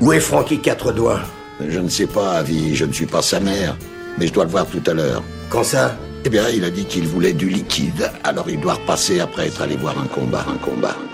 Où 0.00 0.12
est 0.12 0.20
Francky 0.20 0.58
Quatre 0.58 0.92
Doigts? 0.92 1.20
Je 1.66 1.78
ne 1.78 1.88
sais 1.88 2.06
pas, 2.06 2.32
Avi, 2.32 2.74
je 2.74 2.84
ne 2.84 2.92
suis 2.92 3.06
pas 3.06 3.22
sa 3.22 3.40
mère. 3.40 3.76
Mais 4.18 4.26
je 4.26 4.32
dois 4.32 4.44
le 4.44 4.50
voir 4.50 4.66
tout 4.66 4.82
à 4.86 4.92
l'heure. 4.92 5.22
Quand 5.50 5.64
ça? 5.64 5.96
Eh 6.26 6.30
bien, 6.30 6.48
il 6.48 6.64
a 6.64 6.70
dit 6.70 6.84
qu'il 6.84 7.06
voulait 7.06 7.32
du 7.32 7.48
liquide. 7.48 8.10
Alors 8.22 8.48
il 8.48 8.60
doit 8.60 8.74
repasser 8.74 9.20
après 9.20 9.46
être 9.46 9.60
allé 9.62 9.76
voir 9.76 9.94
un 9.98 10.06
combat, 10.06 10.44
un 10.48 10.56
combat, 10.56 10.90
un 10.90 11.13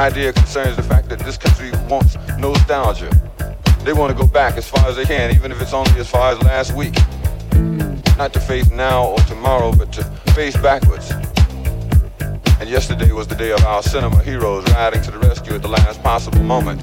idea 0.00 0.32
concerns 0.32 0.76
the 0.76 0.82
fact 0.82 1.10
that 1.10 1.18
this 1.18 1.36
country 1.36 1.70
wants 1.86 2.16
nostalgia. 2.38 3.10
They 3.84 3.92
want 3.92 4.16
to 4.16 4.18
go 4.20 4.26
back 4.26 4.56
as 4.56 4.66
far 4.66 4.88
as 4.88 4.96
they 4.96 5.04
can, 5.04 5.34
even 5.34 5.52
if 5.52 5.60
it's 5.60 5.74
only 5.74 5.92
as 6.00 6.08
far 6.08 6.32
as 6.32 6.42
last 6.42 6.74
week. 6.74 6.94
Not 8.16 8.32
to 8.32 8.40
face 8.40 8.70
now 8.70 9.08
or 9.08 9.18
tomorrow, 9.20 9.72
but 9.72 9.92
to 9.92 10.04
face 10.32 10.56
backwards. 10.56 11.10
And 12.60 12.68
yesterday 12.68 13.12
was 13.12 13.26
the 13.28 13.34
day 13.34 13.52
of 13.52 13.62
our 13.66 13.82
cinema 13.82 14.22
heroes 14.22 14.64
riding 14.72 15.02
to 15.02 15.10
the 15.10 15.18
rescue 15.18 15.54
at 15.54 15.60
the 15.60 15.68
last 15.68 16.02
possible 16.02 16.42
moment. 16.42 16.82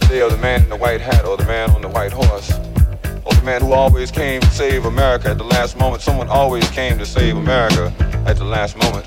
The 0.00 0.06
day 0.08 0.20
of 0.20 0.30
the 0.30 0.38
man 0.38 0.62
in 0.62 0.68
the 0.68 0.76
white 0.76 1.00
hat 1.00 1.24
or 1.24 1.38
the 1.38 1.46
man 1.46 1.70
on 1.70 1.80
the 1.80 1.88
white 1.88 2.12
horse. 2.12 2.52
Or 3.24 3.32
the 3.32 3.42
man 3.44 3.62
who 3.62 3.72
always 3.72 4.10
came 4.10 4.42
to 4.42 4.50
save 4.50 4.84
America 4.84 5.30
at 5.30 5.38
the 5.38 5.44
last 5.44 5.78
moment. 5.78 6.02
Someone 6.02 6.28
always 6.28 6.68
came 6.70 6.98
to 6.98 7.06
save 7.06 7.38
America 7.38 7.94
at 8.26 8.36
the 8.36 8.44
last 8.44 8.76
moment. 8.76 9.06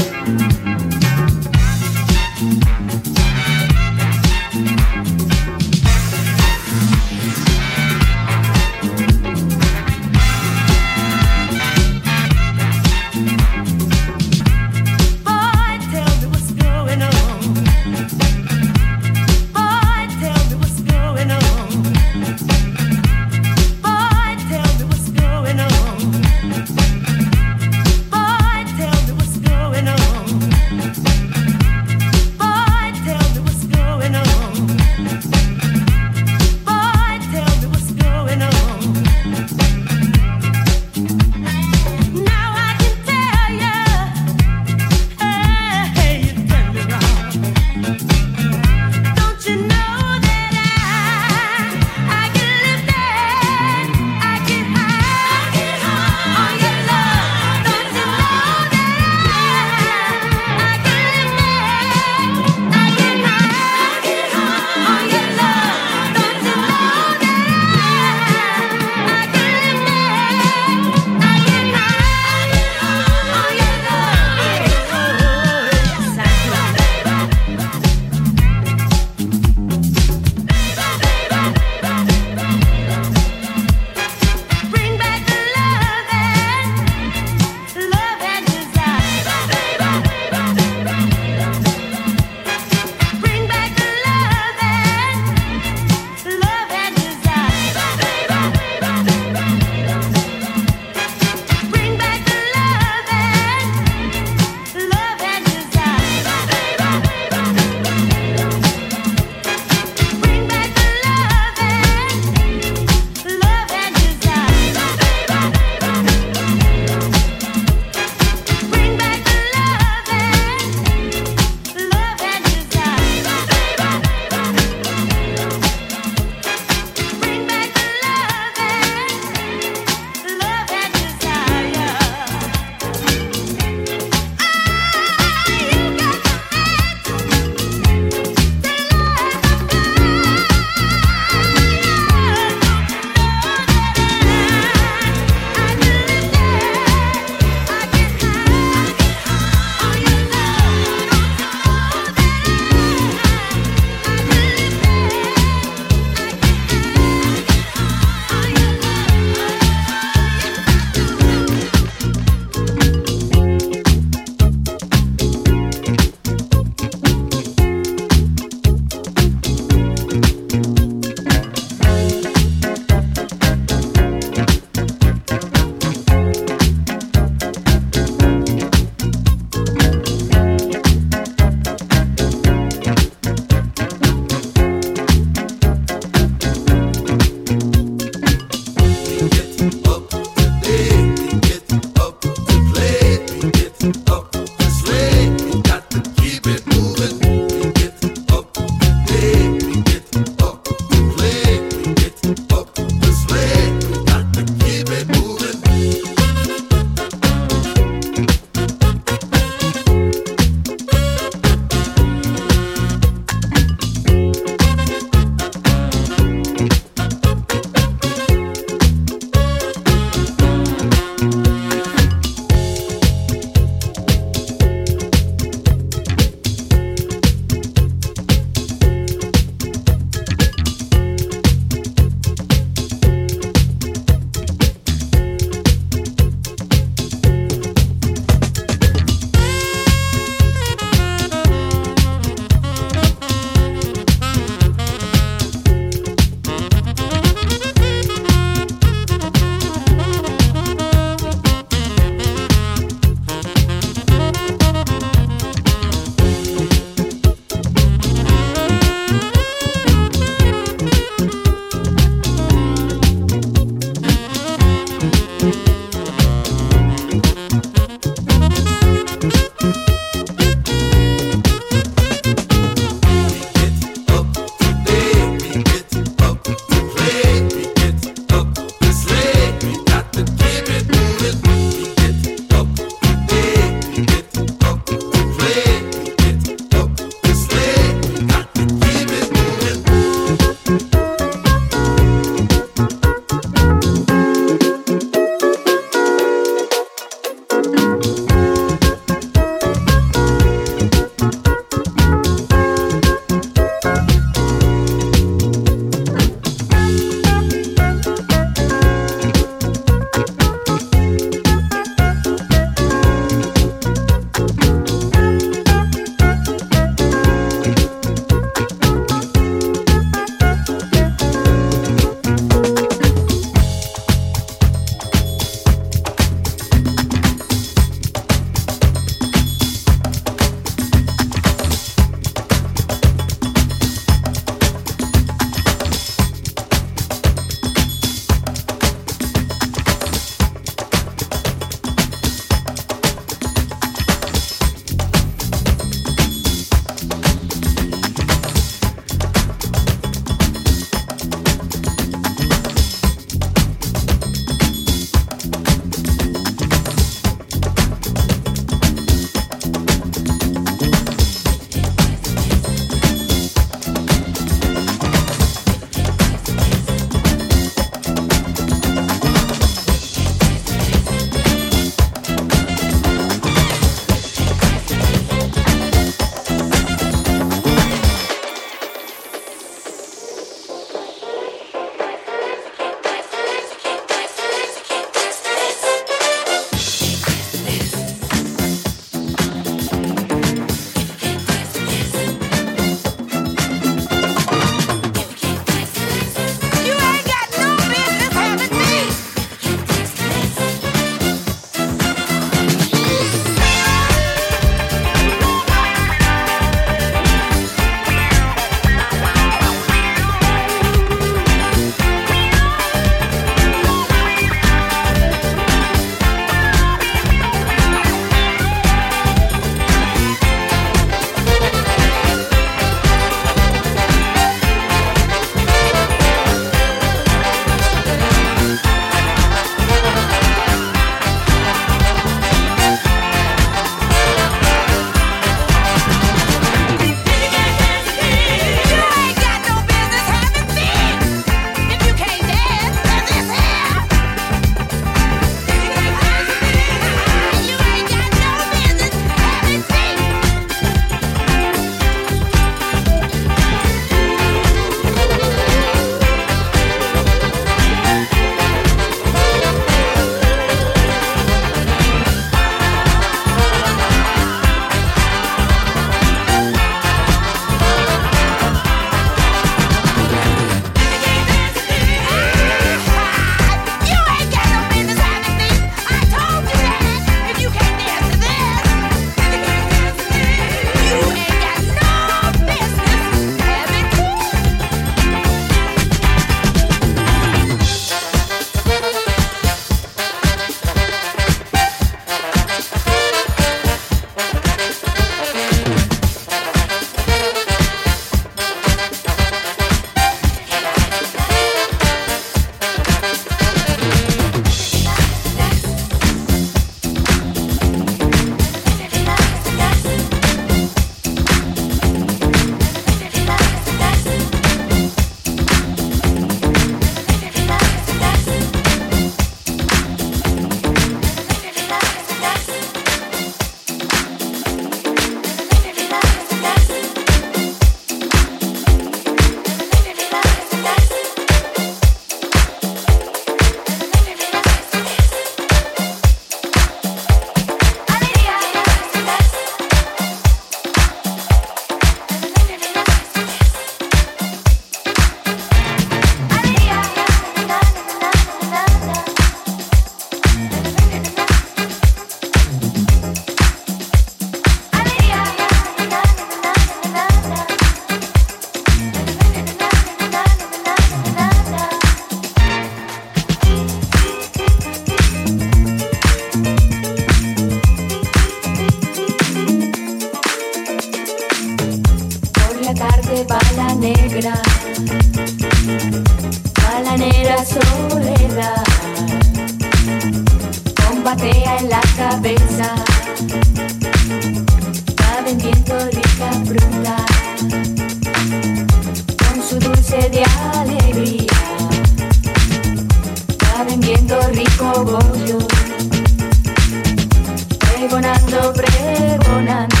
pregonando 598.11 598.73
pregonando 598.73 600.00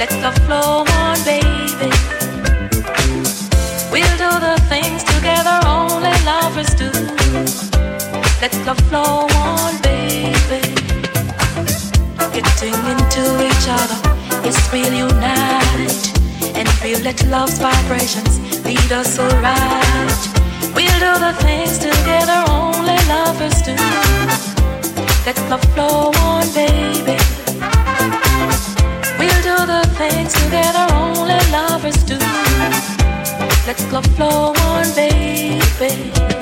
Let 0.00 0.08
the 0.08 0.32
flow 0.46 0.86
on, 0.96 1.22
baby. 1.26 1.92
We'll 3.92 4.16
do 4.16 4.30
the 4.40 4.56
things 4.70 5.04
together 5.04 5.60
only 5.66 6.14
lovers 6.24 6.72
do. 6.72 6.88
Let 8.40 8.52
the 8.64 8.74
flow 8.88 9.28
on, 9.36 9.76
baby. 9.82 10.62
Getting 12.32 12.72
into 12.92 13.24
each 13.44 13.66
other, 13.68 14.00
yes, 14.42 14.72
we'll 14.72 14.90
unite. 14.90 16.00
And 16.56 16.66
feel 16.80 17.00
that 17.00 17.22
love's 17.26 17.58
vibrations 17.58 18.64
lead 18.64 18.92
us 18.92 19.18
alright. 19.18 20.20
We'll 20.74 20.98
do 20.98 21.12
the 21.26 21.34
things 21.44 21.76
together 21.76 22.42
only 22.48 22.96
lovers 23.12 23.60
do. 23.60 23.76
Let 25.26 25.36
the 25.50 25.58
flow 25.74 26.10
on, 26.24 26.50
baby 26.54 27.39
the 29.66 29.82
things 29.96 30.32
together 30.44 30.86
only 30.94 31.38
lovers 31.50 32.02
do. 32.04 32.18
Let's 33.66 33.84
go 33.86 34.00
flow 34.16 34.52
on, 34.56 34.86
baby. 34.94 36.39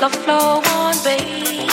love 0.00 0.14
flow 0.24 0.62
on, 0.76 0.94
baby. 1.04 1.68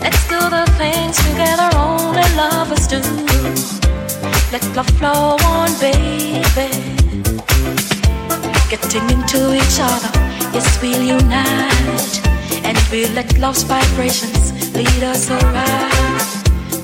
Let's 0.00 0.28
do 0.28 0.40
the 0.48 0.64
things 0.78 1.16
together 1.28 1.68
only 1.76 2.22
lovers 2.36 2.86
do. 2.86 3.00
Let 4.50 4.64
love 4.74 4.88
flow 4.98 5.36
on, 5.44 5.68
baby. 5.78 6.70
Getting 8.70 9.10
into 9.10 9.52
each 9.52 9.78
other, 9.78 10.10
yes, 10.54 10.80
we'll 10.80 11.02
unite. 11.02 12.20
And 12.64 12.78
we'll 12.90 13.12
let 13.12 13.38
love's 13.38 13.64
vibrations 13.64 14.74
lead 14.74 15.02
us 15.02 15.30
around. 15.30 16.22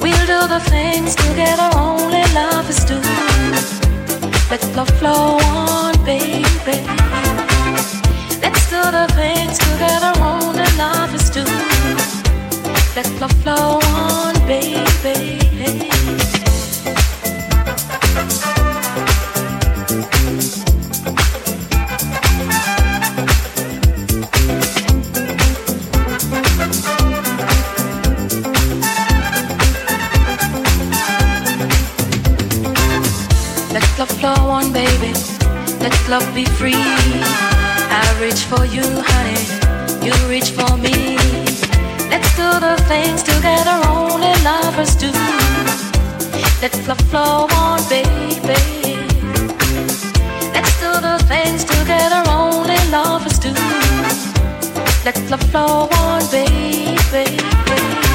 We'll 0.03 0.27
do 0.27 0.47
the 0.47 0.61
things 0.69 1.15
together 1.15 1.71
only 1.75 2.23
lovers 2.35 2.85
do. 2.85 3.01
Let 4.51 4.63
love 4.77 4.91
flow 4.99 5.39
on, 5.41 6.05
baby. 6.05 7.08
Let's 8.43 8.71
do 8.71 8.81
the 8.81 9.07
things 9.15 9.59
together 9.59 10.13
own 10.21 10.55
the 10.55 10.69
love 10.79 11.15
is 11.15 11.31
due. 11.31 11.45
Let 12.95 13.09
love 13.21 13.33
flow 13.43 13.81
on, 13.83 14.35
baby. 14.47 15.39
Let 33.73 33.99
love 33.99 34.09
flow 34.21 34.51
on, 34.51 34.73
baby. 34.73 35.13
Let 35.81 36.09
love 36.09 36.35
be 36.35 36.45
free 36.45 37.58
reach 38.21 38.45
for 38.45 38.65
you, 38.65 38.83
honey. 38.83 39.43
You 40.05 40.13
reach 40.29 40.51
for 40.51 40.77
me. 40.77 41.17
Let's 42.11 42.31
do 42.37 42.49
the 42.61 42.77
things 42.87 43.23
together 43.23 43.77
only 43.87 44.33
lovers 44.43 44.95
do. 44.97 45.11
Let 46.63 46.75
love 46.89 47.01
flow 47.11 47.47
on, 47.53 47.81
baby. 47.89 48.97
Let's 50.55 50.75
do 50.81 50.91
the 51.01 51.23
things 51.29 51.65
together 51.65 52.23
only 52.29 52.79
lovers 52.91 53.39
do. 53.39 53.53
Let 55.05 55.17
love 55.31 55.43
flow 55.51 55.89
on, 55.93 56.23
baby. 56.31 58.08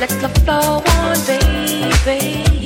Let 0.00 0.22
love 0.22 0.32
flow 0.44 0.80
on, 0.86 1.16
baby. 1.26 2.57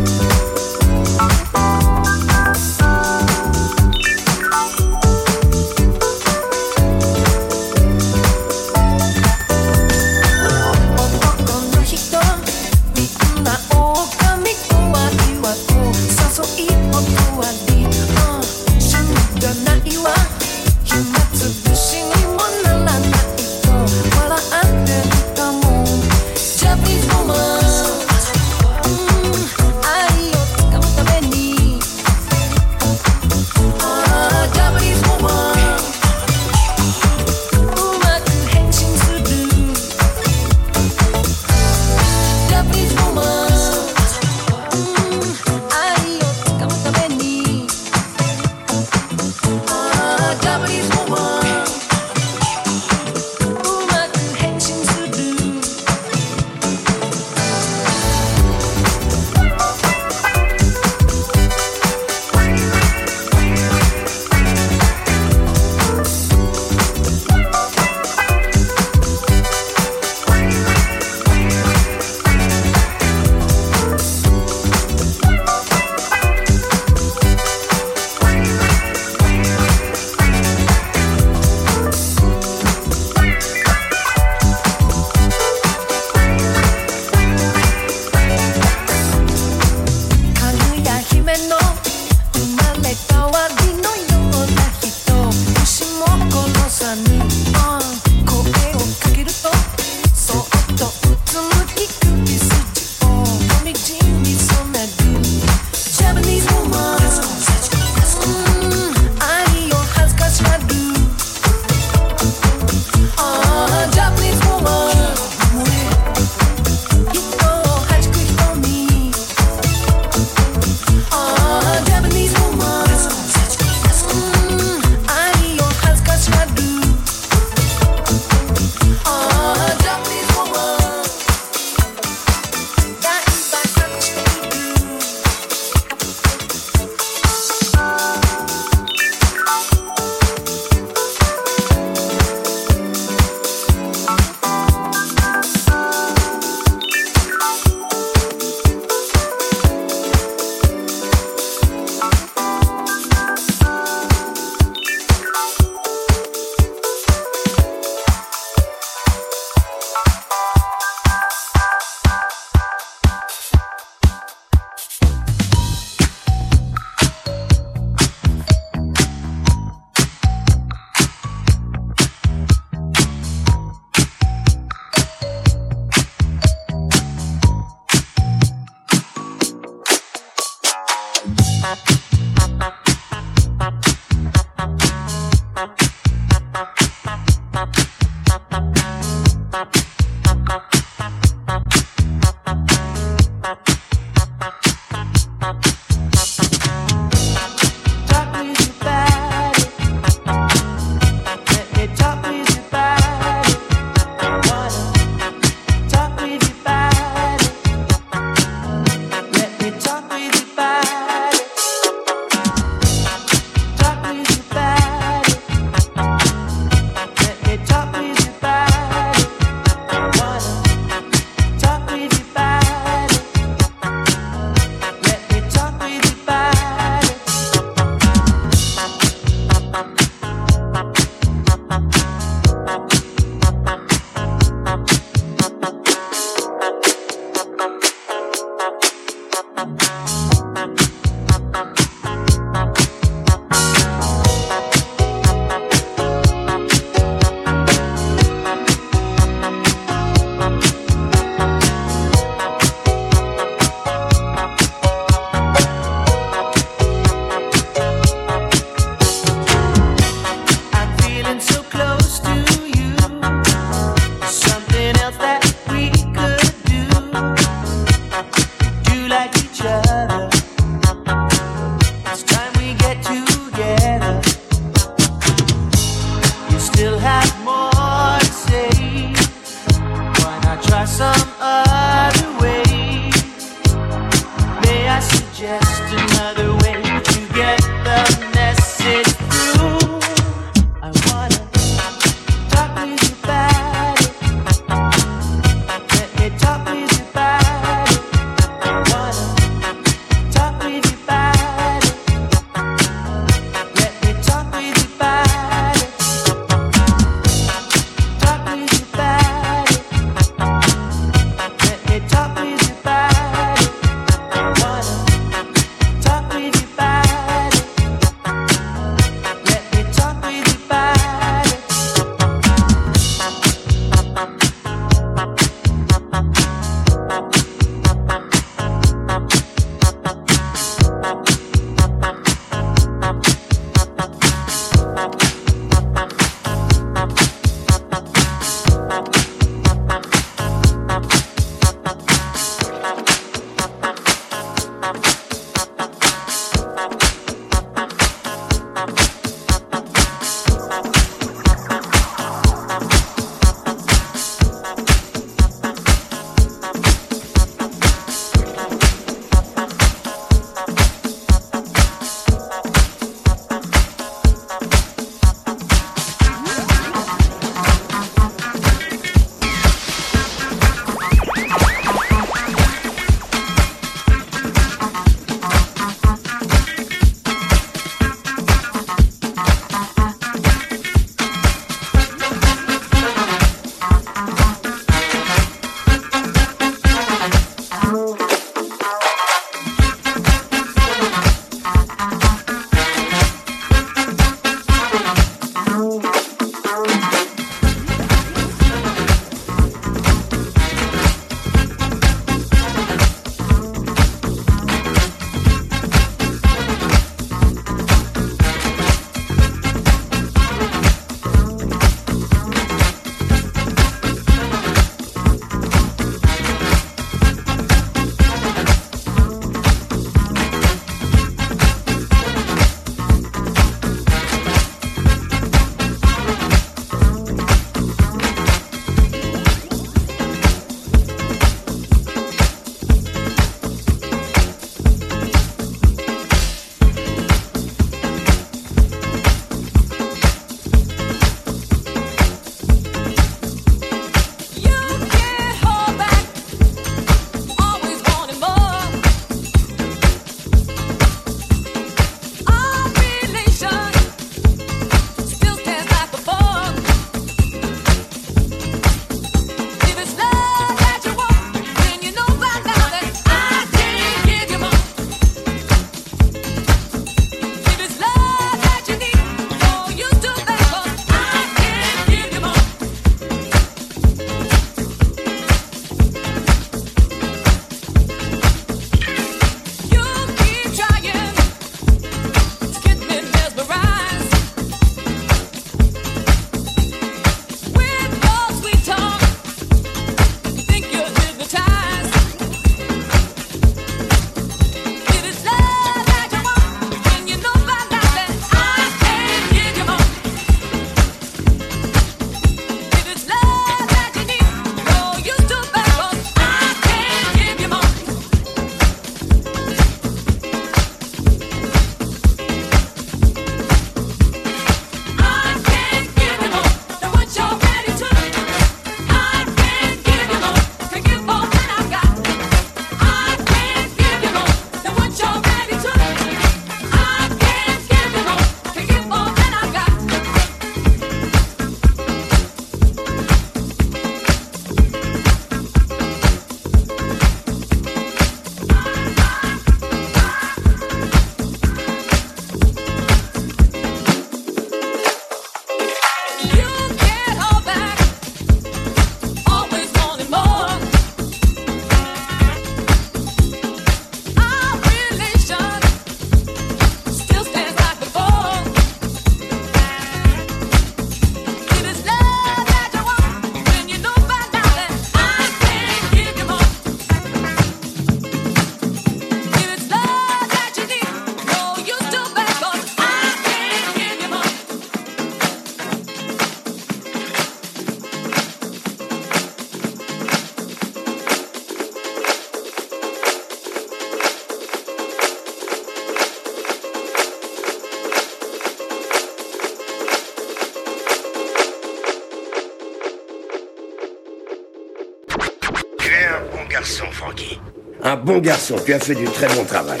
Bon 598.24 598.38
garçon, 598.38 598.76
tu 598.84 598.92
as 598.92 598.98
fait 598.98 599.14
du 599.14 599.24
très 599.24 599.48
bon 599.48 599.64
travail. 599.64 600.00